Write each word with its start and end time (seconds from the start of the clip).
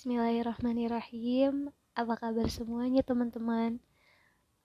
Bismillahirrahmanirrahim. 0.00 1.68
Apa 1.92 2.16
kabar 2.16 2.48
semuanya 2.48 3.04
teman-teman? 3.04 3.84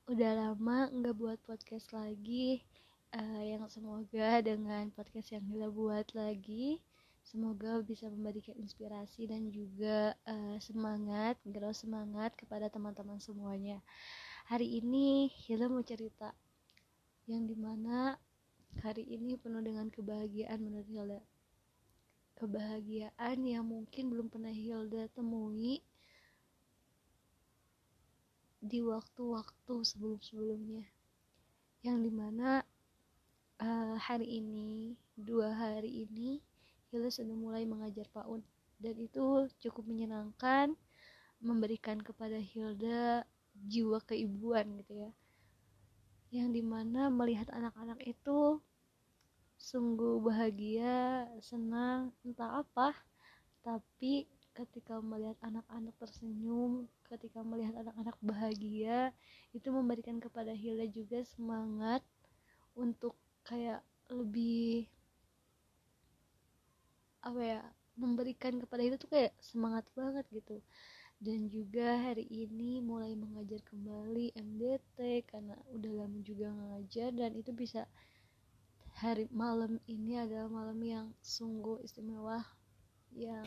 Udah 0.08 0.32
lama 0.32 0.88
nggak 0.88 1.12
buat 1.12 1.36
podcast 1.44 1.92
lagi. 1.92 2.64
Uh, 3.12 3.44
Yang 3.44 3.76
semoga 3.76 4.40
dengan 4.40 4.96
podcast 4.96 5.36
yang 5.36 5.44
kita 5.44 5.68
buat 5.76 6.08
lagi 6.16 6.80
Semoga 7.20 7.84
bisa 7.84 8.08
memberikan 8.08 8.56
inspirasi 8.56 9.28
dan 9.28 9.52
juga 9.52 10.16
uh, 10.24 10.56
semangat 10.64 11.36
Grow 11.44 11.76
semangat 11.76 12.32
kepada 12.40 12.72
teman-teman 12.72 13.20
semuanya. 13.20 13.84
Hari 14.48 14.80
ini 14.80 15.28
Hila 15.28 15.68
mau 15.68 15.84
cerita 15.84 16.32
Yang 17.28 17.44
di 17.52 17.56
mana 17.60 18.16
hari 18.88 19.04
ini 19.04 19.36
penuh 19.36 19.60
dengan 19.60 19.92
kebahagiaan 19.92 20.64
menurut 20.64 20.88
Hilda 20.88 21.35
kebahagiaan 22.36 23.38
yang 23.48 23.64
mungkin 23.64 24.12
belum 24.12 24.28
pernah 24.28 24.52
Hilda 24.52 25.08
temui 25.16 25.80
di 28.60 28.80
waktu-waktu 28.82 29.76
sebelum-sebelumnya. 29.86 30.84
Yang 31.86 31.98
di 32.10 32.12
mana 32.12 32.66
uh, 33.62 33.96
hari 33.96 34.42
ini 34.42 34.98
dua 35.16 35.54
hari 35.54 36.10
ini 36.10 36.42
Hilda 36.92 37.14
sudah 37.14 37.36
mulai 37.38 37.64
mengajar 37.64 38.10
PAUD. 38.12 38.44
Dan 38.76 38.96
itu 39.00 39.48
cukup 39.64 39.88
menyenangkan 39.88 40.76
memberikan 41.40 42.02
kepada 42.04 42.36
Hilda 42.36 43.24
jiwa 43.56 44.04
keibuan 44.04 44.76
gitu 44.84 45.08
ya. 45.08 45.12
Yang 46.34 46.60
di 46.60 46.64
mana 46.66 47.08
melihat 47.08 47.48
anak-anak 47.56 48.04
itu 48.04 48.60
sungguh 49.66 50.22
bahagia, 50.22 51.26
senang, 51.42 52.14
entah 52.22 52.62
apa. 52.62 52.94
Tapi 53.66 54.30
ketika 54.54 55.02
melihat 55.02 55.36
anak-anak 55.42 55.98
tersenyum, 55.98 56.86
ketika 57.10 57.42
melihat 57.42 57.74
anak-anak 57.82 58.14
bahagia, 58.22 59.10
itu 59.58 59.68
memberikan 59.74 60.22
kepada 60.22 60.54
Hilda 60.54 60.86
juga 60.94 61.26
semangat 61.26 62.06
untuk 62.78 63.18
kayak 63.42 63.82
lebih 64.14 64.86
apa 67.26 67.42
ya 67.42 67.62
memberikan 67.98 68.62
kepada 68.62 68.86
Hilda 68.86 69.02
tuh 69.02 69.10
kayak 69.10 69.34
semangat 69.42 69.90
banget 69.98 70.30
gitu 70.30 70.62
dan 71.18 71.50
juga 71.50 71.96
hari 72.06 72.28
ini 72.30 72.84
mulai 72.86 73.18
mengajar 73.18 73.64
kembali 73.66 74.36
MDT 74.36 75.26
karena 75.26 75.58
udah 75.74 76.06
lama 76.06 76.20
juga 76.22 76.54
ngajar 76.54 77.10
dan 77.18 77.34
itu 77.34 77.50
bisa 77.56 77.90
hari 78.96 79.28
malam 79.28 79.76
ini 79.92 80.16
adalah 80.16 80.48
malam 80.48 80.80
yang 80.80 81.08
sungguh 81.20 81.84
istimewa 81.84 82.40
yang 83.12 83.44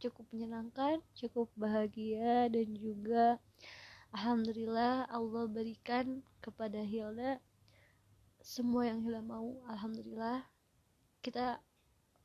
cukup 0.00 0.24
menyenangkan, 0.32 1.04
cukup 1.12 1.52
bahagia 1.52 2.48
dan 2.48 2.72
juga 2.72 3.36
alhamdulillah 4.16 5.04
Allah 5.12 5.44
berikan 5.52 6.24
kepada 6.40 6.80
Hilda 6.80 7.44
semua 8.44 8.84
yang 8.84 9.00
Hilda 9.00 9.24
mau. 9.24 9.56
Alhamdulillah. 9.68 10.44
Kita 11.24 11.60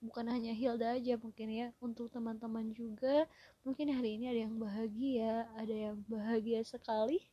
bukan 0.04 0.28
hanya 0.28 0.52
Hilda 0.52 1.00
aja 1.00 1.16
mungkin 1.16 1.48
ya 1.48 1.68
untuk 1.80 2.12
teman-teman 2.12 2.76
juga. 2.76 3.28
Mungkin 3.64 3.92
hari 3.92 4.20
ini 4.20 4.32
ada 4.32 4.42
yang 4.48 4.56
bahagia 4.60 5.48
ada 5.56 5.76
yang 5.76 6.04
bahagia 6.08 6.64
sekali 6.64 7.24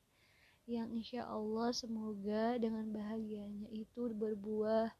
yang 0.66 0.90
insya 0.90 1.22
Allah 1.30 1.70
semoga 1.70 2.58
dengan 2.58 2.90
bahagianya 2.90 3.70
itu 3.70 4.10
berbuah 4.10 4.90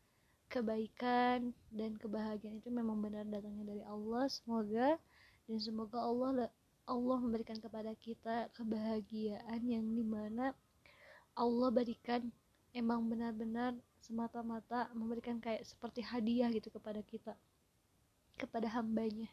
kebaikan 0.47 1.51
dan 1.75 1.99
kebahagiaan 1.99 2.63
itu 2.63 2.71
memang 2.71 3.03
benar 3.03 3.27
datangnya 3.27 3.75
dari 3.75 3.83
Allah 3.83 4.31
semoga. 4.31 4.95
Dan 5.51 5.59
semoga 5.59 5.99
Allah 5.99 6.51
Allah 6.87 7.19
memberikan 7.19 7.59
kepada 7.59 7.91
kita 7.99 8.47
kebahagiaan 8.55 9.59
yang 9.67 9.83
di 9.91 10.07
mana 10.07 10.55
Allah 11.35 11.69
berikan 11.75 12.31
emang 12.71 13.03
benar-benar 13.11 13.75
semata-mata 13.99 14.87
memberikan 14.95 15.43
kayak 15.43 15.67
seperti 15.67 15.99
hadiah 15.99 16.47
gitu 16.55 16.71
kepada 16.71 17.03
kita 17.03 17.35
kepada 18.39 18.71
hambanya. 18.71 19.27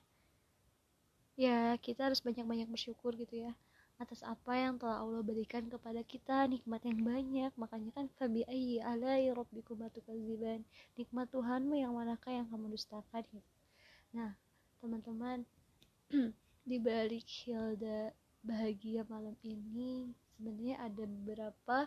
Ya 1.37 1.77
kita 1.77 2.09
harus 2.09 2.25
banyak-banyak 2.25 2.73
bersyukur 2.73 3.13
gitu 3.21 3.45
ya 3.45 3.53
atas 4.01 4.25
apa 4.25 4.57
yang 4.57 4.81
telah 4.81 4.99
Allah 4.99 5.21
berikan 5.21 5.69
kepada 5.69 6.01
kita 6.01 6.49
nikmat 6.49 6.81
yang 6.83 6.99
banyak. 7.01 7.51
Makanya 7.55 7.91
kan 7.93 8.05
fabi 8.17 8.41
ayyi 8.49 8.81
alai 8.81 9.29
rabbikum 9.29 9.85
tukadziban 9.93 10.65
nikmat 10.97 11.29
Tuhanmu 11.29 11.77
yang 11.77 11.93
manakah 11.93 12.33
yang 12.33 12.47
kamu 12.49 12.73
dustakan? 12.73 13.23
Gitu 13.29 13.51
nah 14.13 14.37
teman-teman 14.77 15.41
di 16.69 16.77
balik 16.77 17.25
Hilda 17.25 18.13
bahagia 18.45 19.01
malam 19.09 19.33
ini 19.41 20.13
sebenarnya 20.37 20.85
ada 20.85 21.03
beberapa 21.09 21.77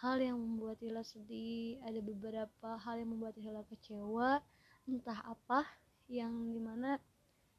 hal 0.00 0.16
yang 0.24 0.40
membuat 0.40 0.80
Hilda 0.80 1.04
sedih 1.04 1.76
ada 1.84 2.00
beberapa 2.00 2.80
hal 2.80 3.00
yang 3.00 3.12
membuat 3.12 3.36
Hilda 3.36 3.64
kecewa. 3.68 4.40
Entah 4.86 5.18
apa 5.26 5.66
yang 6.06 6.54
di 6.54 6.62
mana 6.62 7.02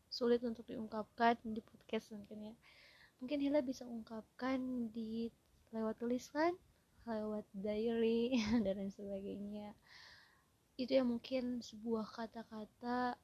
sulit 0.07 0.39
untuk 0.47 0.63
diungkapkan 0.63 1.35
di 1.43 1.59
podcast 1.59 2.15
mungkin 2.15 2.51
ya 2.51 2.55
mungkin 3.19 3.39
Hila 3.41 3.65
bisa 3.65 3.83
ungkapkan 3.87 4.89
di 4.93 5.31
lewat 5.73 5.99
tulisan 5.99 6.53
lewat 7.07 7.47
diary 7.55 8.35
dan 8.65 8.75
lain 8.75 8.91
sebagainya. 8.91 9.71
Itu 10.75 10.93
yang 10.99 11.09
mungkin 11.09 11.63
sebuah 11.63 12.05
kata-kata 12.11 13.15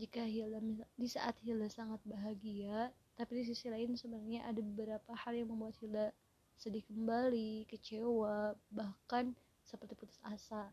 jika 0.00 0.24
Hila 0.24 0.58
di 0.96 1.08
saat 1.10 1.36
Hila 1.44 1.68
sangat 1.68 2.00
bahagia 2.08 2.90
tapi 3.18 3.42
di 3.42 3.50
sisi 3.50 3.66
lain 3.66 3.98
sebenarnya 3.98 4.46
ada 4.46 4.62
beberapa 4.62 5.10
hal 5.10 5.34
yang 5.34 5.50
membuat 5.50 5.74
Hila 5.82 6.14
sedih 6.54 6.86
kembali 6.86 7.66
kecewa 7.66 8.54
bahkan 8.70 9.34
seperti 9.66 9.98
putus 9.98 10.18
asa. 10.22 10.70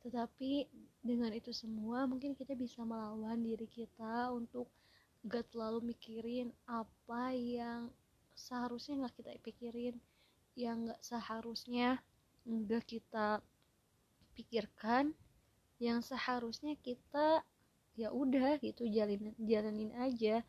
Tetapi 0.00 0.68
dengan 1.04 1.32
itu 1.32 1.52
semua 1.52 2.08
mungkin 2.08 2.32
kita 2.32 2.56
bisa 2.56 2.80
melawan 2.84 3.40
diri 3.40 3.68
kita 3.68 4.32
untuk 4.32 4.68
gak 5.24 5.48
terlalu 5.52 5.94
mikirin 5.96 6.52
apa 6.68 7.32
yang 7.32 7.88
seharusnya 8.34 9.06
nggak 9.06 9.14
kita 9.16 9.30
pikirin 9.40 9.96
yang 10.58 10.86
nggak 10.86 11.00
seharusnya 11.00 12.02
nggak 12.44 12.84
kita 12.84 13.40
pikirkan 14.34 15.14
yang 15.80 16.02
seharusnya 16.02 16.74
kita 16.82 17.42
ya 17.94 18.10
udah 18.10 18.58
gitu 18.58 18.86
jalanin 18.90 19.34
jalanin 19.38 19.94
aja. 19.98 20.42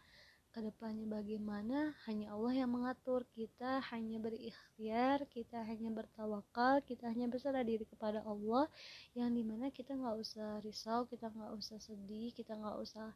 Ke 0.56 0.63
depannya 0.63 1.03
bagaimana 1.03 1.92
hanya 2.07 2.31
Allah 2.31 2.63
yang 2.63 2.72
mengatur. 2.72 3.28
Kita 3.36 3.84
hanya 3.92 4.24
berikhtiar 4.24 5.28
kita 5.28 5.59
hanya 5.68 5.92
bertawakal 5.92 6.80
kita 6.88 7.12
hanya 7.12 7.28
berserah 7.28 7.59
diri 7.59 7.84
kepada 7.84 8.24
Allah 8.24 8.72
yang 9.19 9.36
di 9.36 9.44
mana 9.44 9.68
kita 9.68 9.92
nggak 10.00 10.16
usah 10.16 10.63
risau 10.63 11.03
kita 11.12 11.28
nggak 11.28 11.52
usah 11.59 11.75
sedih 11.75 12.31
kita 12.31 12.56
nggak 12.56 12.78
usah 12.80 13.12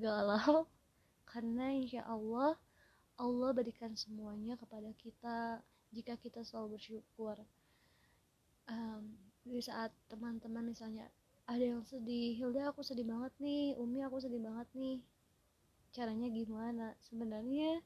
galau 0.00 0.64
karena 1.28 1.76
insya 1.76 2.02
Allah 2.08 2.56
Allah 3.20 3.50
berikan 3.52 3.92
semuanya 3.92 4.56
kepada 4.56 4.88
kita 4.96 5.60
jika 5.92 6.16
kita 6.16 6.40
selalu 6.46 6.80
bersyukur. 6.80 7.36
Um, 8.68 9.16
di 9.48 9.60
saat 9.64 9.92
teman-teman 10.12 10.72
misalnya 10.72 11.08
ada 11.48 11.64
yang 11.64 11.80
sedih 11.88 12.36
Hilda 12.36 12.68
aku 12.68 12.84
sedih 12.84 13.08
banget 13.08 13.32
nih 13.40 13.72
Umi 13.80 14.04
aku 14.04 14.20
sedih 14.20 14.40
banget 14.40 14.68
nih. 14.76 15.00
Caranya 15.92 16.28
gimana? 16.28 16.92
Sebenarnya 17.00 17.80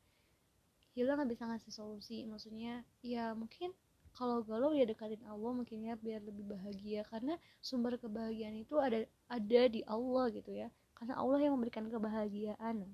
Hilda 0.93 1.17
nggak 1.17 1.31
bisa 1.33 1.47
ngasih 1.49 1.73
solusi. 1.73 2.27
Maksudnya 2.27 2.83
ya 3.01 3.33
mungkin 3.33 3.73
kalau 4.13 4.45
galau 4.45 4.77
ya 4.77 4.85
dekatin 4.85 5.23
Allah 5.25 5.51
mungkin 5.57 5.87
ya 5.87 5.95
biar 5.97 6.21
lebih 6.27 6.45
bahagia. 6.45 7.07
Karena 7.09 7.39
sumber 7.63 7.97
kebahagiaan 7.97 8.59
itu 8.59 8.77
ada 8.77 9.07
ada 9.31 9.63
di 9.71 9.81
Allah 9.87 10.29
gitu 10.35 10.51
ya. 10.51 10.69
Karena 10.99 11.17
Allah 11.17 11.39
yang 11.41 11.57
memberikan 11.57 11.87
kebahagiaan 11.89 12.85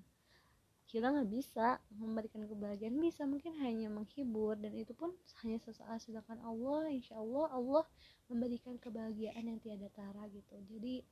kita 0.88 1.12
nggak 1.12 1.28
bisa 1.28 1.76
memberikan 1.92 2.48
kebahagiaan 2.48 2.97
bisa 2.97 3.28
mungkin 3.28 3.53
hanya 3.60 3.92
menghibur 3.92 4.57
dan 4.57 4.72
itu 4.72 4.97
pun 4.97 5.13
hanya 5.45 5.60
sesaat 5.60 6.01
sedangkan 6.01 6.41
Allah 6.41 6.89
insya 6.89 7.21
Allah 7.21 7.45
Allah 7.53 7.84
memberikan 8.33 8.80
kebahagiaan 8.80 9.45
yang 9.45 9.60
tiada 9.60 9.92
tara 9.92 10.24
gitu. 10.33 10.57
Jadi 10.65 11.04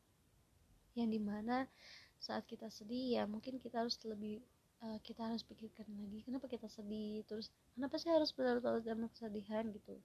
yang 0.96 1.12
di 1.12 1.20
mana 1.20 1.68
saat 2.16 2.48
kita 2.48 2.72
sedih 2.72 3.20
ya 3.20 3.22
mungkin 3.28 3.60
kita 3.60 3.84
harus 3.84 4.00
lebih 4.08 4.40
uh, 4.80 4.96
kita 5.04 5.28
harus 5.28 5.44
pikirkan 5.44 5.84
lagi 5.92 6.24
kenapa 6.24 6.48
kita 6.48 6.72
sedih? 6.72 7.20
Terus 7.28 7.52
kenapa 7.76 8.00
sih 8.00 8.08
harus 8.08 8.32
berlarut-larut 8.32 8.80
dalam 8.80 9.04
kesedihan 9.12 9.68
gitu? 9.76 10.00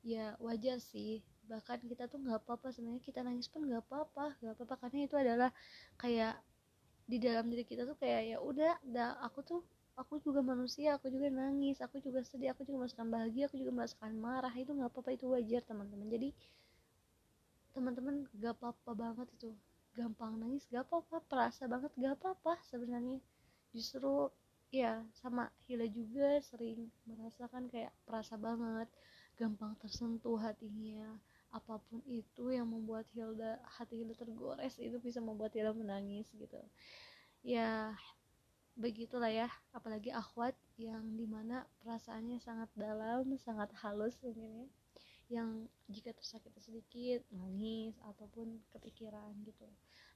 Ya 0.00 0.40
wajar 0.40 0.80
sih. 0.80 1.20
Bahkan 1.52 1.84
kita 1.84 2.08
tuh 2.08 2.16
nggak 2.16 2.48
apa-apa 2.48 2.72
sebenarnya 2.72 3.04
kita 3.04 3.20
nangis 3.20 3.52
pun 3.52 3.68
nggak 3.68 3.84
apa-apa. 3.84 4.40
Nggak 4.40 4.56
apa-apa 4.56 4.74
karena 4.88 4.98
itu 5.04 5.16
adalah 5.20 5.50
kayak 6.00 6.40
di 7.06 7.16
dalam 7.18 7.50
diri 7.50 7.64
kita 7.66 7.82
tuh 7.84 7.96
kayak 7.98 8.22
ya 8.34 8.38
udah 8.38 8.78
dah 8.86 9.18
aku 9.26 9.40
tuh 9.42 9.60
aku 9.98 10.22
juga 10.24 10.40
manusia 10.40 10.96
aku 10.96 11.12
juga 11.12 11.28
nangis 11.28 11.76
aku 11.84 12.00
juga 12.00 12.24
sedih 12.24 12.56
aku 12.56 12.64
juga 12.64 12.86
merasakan 12.86 13.08
bahagia 13.12 13.44
aku 13.50 13.56
juga 13.60 13.72
merasakan 13.74 14.12
marah. 14.16 14.52
Itu 14.54 14.72
nggak 14.72 14.90
apa-apa 14.90 15.10
itu 15.16 15.26
wajar 15.28 15.62
teman-teman. 15.66 16.08
Jadi 16.08 16.28
teman-teman 17.72 18.28
gak 18.36 18.54
apa-apa 18.60 18.90
banget 18.92 19.28
itu. 19.40 19.50
Gampang 19.96 20.36
nangis 20.40 20.64
gak 20.68 20.84
apa-apa. 20.88 21.24
Perasa 21.24 21.64
banget 21.68 21.92
gak 21.96 22.14
apa-apa 22.20 22.60
sebenarnya. 22.68 23.18
Justru 23.72 24.28
ya 24.72 25.04
sama 25.20 25.52
Hila 25.68 25.84
juga 25.88 26.40
sering 26.40 26.88
merasakan 27.04 27.68
kayak 27.68 27.92
perasa 28.08 28.40
banget 28.40 28.88
gampang 29.36 29.76
tersentuh 29.80 30.40
hatinya 30.40 31.12
apa 31.52 31.78
pun 31.88 32.00
itu 32.08 32.48
yang 32.48 32.64
membuat 32.64 33.04
Hilda 33.12 33.60
hati 33.76 34.00
Hilda 34.00 34.16
tergores 34.16 34.80
itu 34.80 34.96
bisa 34.98 35.20
membuat 35.20 35.52
Hilda 35.52 35.76
menangis 35.76 36.26
gitu. 36.32 36.58
Ya 37.44 37.92
begitulah 38.74 39.28
ya. 39.28 39.48
Apalagi 39.76 40.08
akhwat 40.08 40.56
yang 40.80 41.04
di 41.14 41.28
mana 41.28 41.68
perasaannya 41.84 42.40
sangat 42.40 42.72
dalam 42.72 43.36
sangat 43.36 43.68
halus 43.84 44.16
mungkin 44.24 44.64
ya 44.64 44.66
yang 45.32 45.64
jika 45.88 46.12
tersakiti 46.12 46.60
sedikit 46.60 47.24
nangis 47.32 47.96
ataupun 48.04 48.60
kepikiran 48.68 49.32
gitu 49.48 49.64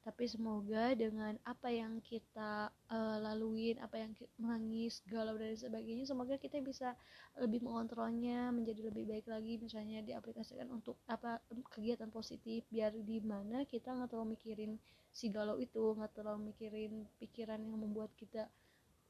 tapi 0.07 0.31
semoga 0.31 0.95
dengan 0.95 1.35
apa 1.43 1.67
yang 1.67 1.99
kita 1.99 2.71
uh, 2.71 3.19
laluin 3.19 3.75
apa 3.83 3.99
yang 3.99 4.15
menangis 4.39 5.03
galau 5.11 5.35
dan 5.35 5.59
sebagainya 5.59 6.07
semoga 6.07 6.39
kita 6.39 6.63
bisa 6.63 6.95
lebih 7.43 7.67
mengontrolnya 7.67 8.55
menjadi 8.55 8.87
lebih 8.87 9.03
baik 9.03 9.27
lagi 9.27 9.59
misalnya 9.59 10.07
diaplikasikan 10.07 10.71
untuk 10.71 10.95
apa 11.11 11.43
kegiatan 11.75 12.07
positif 12.15 12.63
biar 12.71 12.95
di 12.95 13.19
mana 13.19 13.67
kita 13.67 13.99
nggak 13.99 14.15
terlalu 14.15 14.39
mikirin 14.39 14.79
si 15.11 15.27
galau 15.27 15.59
itu 15.59 15.99
nggak 15.99 16.15
terlalu 16.15 16.55
mikirin 16.55 17.03
pikiran 17.19 17.59
yang 17.59 17.75
membuat 17.75 18.15
kita 18.15 18.47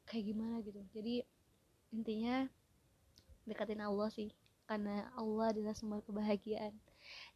kayak 0.09 0.33
gimana 0.33 0.65
gitu. 0.65 0.81
Jadi 0.97 1.21
intinya 1.93 2.49
dekatin 3.45 3.85
Allah 3.85 4.09
sih 4.09 4.33
karena 4.65 5.13
Allah 5.13 5.53
adalah 5.53 5.77
sumber 5.77 6.01
kebahagiaan 6.01 6.73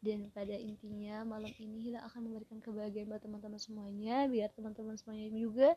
dan 0.02 0.28
pada 0.34 0.54
intinya 0.58 1.22
malam 1.24 1.52
ini 1.62 1.90
Hila 1.90 2.02
akan 2.10 2.30
memberikan 2.30 2.58
kebahagiaan 2.58 3.08
buat 3.10 3.22
teman-teman 3.22 3.62
semuanya 3.62 4.26
biar 4.26 4.50
teman-teman 4.54 4.98
semuanya 4.98 5.30
juga 5.34 5.70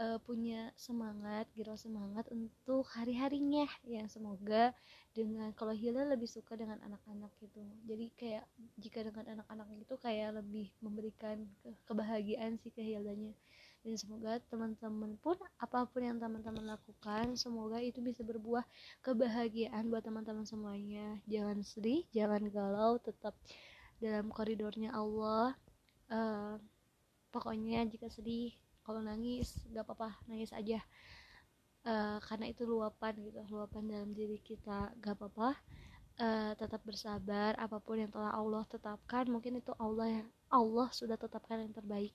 uh, 0.00 0.18
punya 0.24 0.72
semangat 0.76 1.48
gitu 1.52 1.72
semangat 1.76 2.24
untuk 2.32 2.88
hari-harinya. 2.96 3.68
Yang 3.84 4.16
semoga 4.20 4.72
dengan 5.16 5.52
kalau 5.56 5.72
Hila 5.72 6.04
lebih 6.08 6.28
suka 6.28 6.56
dengan 6.56 6.80
anak-anak 6.84 7.32
gitu. 7.40 7.60
Jadi 7.88 8.12
kayak 8.16 8.44
jika 8.76 9.04
dengan 9.04 9.24
anak-anak 9.32 9.68
itu 9.76 9.94
kayak 9.96 10.40
lebih 10.40 10.72
memberikan 10.84 11.44
ke 11.64 11.70
kebahagiaan 11.88 12.60
sih 12.60 12.72
ke 12.72 12.80
Hilanya 12.84 13.32
dan 13.86 13.94
semoga 13.94 14.42
teman-teman 14.50 15.14
pun 15.22 15.38
apa 15.62 15.86
pun 15.86 16.02
yang 16.02 16.18
teman-teman 16.18 16.74
lakukan 16.74 17.38
semoga 17.38 17.78
itu 17.78 18.02
bisa 18.02 18.26
berbuah 18.26 18.66
kebahagiaan 18.98 19.86
buat 19.86 20.02
teman-teman 20.02 20.42
semuanya. 20.42 21.22
Jangan 21.30 21.62
sedih 21.62 22.02
jangan 22.10 22.50
galau 22.50 22.98
tetap 22.98 23.38
dalam 24.02 24.34
koridornya 24.34 24.90
Allah. 24.90 25.54
Uh, 26.10 26.58
pokoknya 27.30 27.86
jika 27.86 28.10
sedih 28.10 28.58
kalau 28.82 29.06
nangis 29.06 29.54
gak 29.70 29.86
apa-apa 29.86 30.18
nangis 30.26 30.50
aja. 30.50 30.82
Uh, 31.86 32.18
karena 32.26 32.50
itu 32.50 32.66
luapan 32.66 33.14
gitu 33.22 33.38
luapan 33.54 33.86
dalam 33.86 34.10
diri 34.10 34.42
kita 34.42 34.98
gak 34.98 35.14
apa-apa. 35.14 35.54
Uh, 36.18 36.58
tetap 36.58 36.82
bersabar 36.82 37.54
apa 37.54 37.78
pun 37.78 38.02
yang 38.02 38.10
telah 38.10 38.34
Allah 38.34 38.66
tetapkan 38.66 39.30
mungkin 39.30 39.62
itu 39.62 39.70
Allah 39.78 40.10
yang 40.10 40.28
Allah 40.50 40.90
sudah 40.90 41.14
tetapkan 41.14 41.62
yang 41.62 41.70
terbaik. 41.70 42.10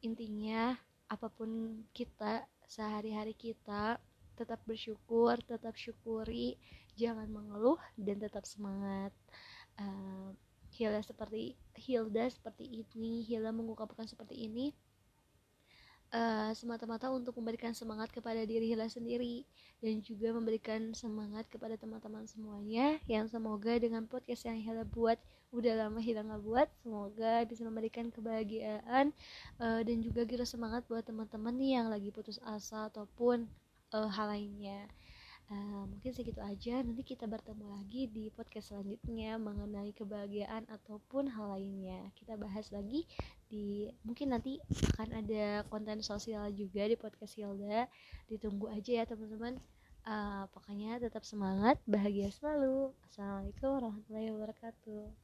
Intinya 0.00 0.80
apa 1.14 1.30
pun 1.30 1.80
kita 1.94 2.42
sehari-hari 2.66 3.38
kita 3.38 4.02
tetap 4.34 4.58
bersyukur 4.66 5.38
tetap 5.46 5.78
syukuri 5.78 6.58
jangan 6.94 7.26
mengeluh 7.30 7.78
dan 7.98 8.22
tetap 8.22 8.46
semangat. 8.46 9.10
Uh, 9.74 10.30
Hilda 10.74 11.02
seperti 11.06 11.54
Hilda 11.78 12.26
seperti 12.30 12.66
ini 12.66 13.22
Hilda 13.22 13.54
mengungkapkan 13.54 14.06
seperti 14.06 14.46
ini. 14.46 14.74
Uh, 16.14 16.54
semata-mata 16.54 17.10
untuk 17.10 17.34
memberikan 17.42 17.74
semangat 17.74 18.14
kepada 18.14 18.46
diri 18.46 18.70
Hilda 18.70 18.86
sendiri 18.86 19.42
dan 19.82 19.98
juga 19.98 20.30
memberikan 20.30 20.94
semangat 20.94 21.50
kepada 21.50 21.74
teman-teman 21.74 22.22
semuanya 22.30 23.02
yang 23.10 23.26
semoga 23.26 23.74
dengan 23.82 24.06
podcast 24.06 24.46
yang 24.46 24.62
Hilda 24.62 24.86
buat 24.86 25.18
udah 25.54 25.86
lama 25.86 26.02
hilang 26.02 26.26
nggak 26.26 26.42
buat 26.42 26.68
semoga 26.82 27.46
bisa 27.46 27.62
memberikan 27.62 28.10
kebahagiaan 28.10 29.14
uh, 29.62 29.80
dan 29.86 29.96
juga 30.02 30.26
kira 30.26 30.42
semangat 30.42 30.82
buat 30.90 31.06
teman-teman 31.06 31.54
nih 31.54 31.78
yang 31.78 31.86
lagi 31.94 32.10
putus 32.10 32.42
asa 32.42 32.90
ataupun 32.90 33.46
uh, 33.94 34.10
hal 34.10 34.34
lainnya. 34.34 34.90
Uh, 35.44 35.84
mungkin 35.84 36.16
segitu 36.16 36.40
aja 36.40 36.80
nanti 36.80 37.04
kita 37.04 37.28
bertemu 37.28 37.68
lagi 37.68 38.08
di 38.08 38.32
podcast 38.32 38.72
selanjutnya 38.72 39.36
mengenai 39.36 39.92
kebahagiaan 39.92 40.66
ataupun 40.66 41.30
hal 41.30 41.54
lainnya. 41.54 42.10
Kita 42.18 42.34
bahas 42.34 42.72
lagi 42.74 43.06
di 43.46 43.86
mungkin 44.02 44.34
nanti 44.34 44.58
akan 44.96 45.22
ada 45.22 45.62
konten 45.70 46.00
sosial 46.02 46.50
juga 46.50 46.88
di 46.88 46.96
podcast 46.98 47.36
Hilda. 47.38 47.86
Ditunggu 48.26 48.72
aja 48.72 49.04
ya 49.04 49.04
teman-teman. 49.06 49.60
Uh, 50.04 50.44
pokoknya 50.52 51.00
tetap 51.00 51.24
semangat 51.24 51.80
bahagia 51.88 52.28
selalu. 52.28 52.92
Assalamualaikum 53.08 53.68
warahmatullahi 53.80 54.32
wabarakatuh 54.36 55.23